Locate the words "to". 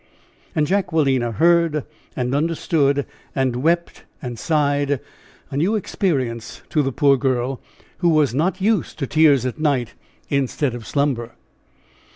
6.69-6.81, 8.97-9.05